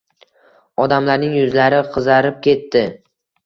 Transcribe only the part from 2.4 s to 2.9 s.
ketdi.